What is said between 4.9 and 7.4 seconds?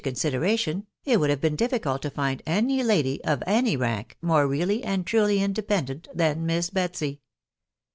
truly independent than Miss Betsy.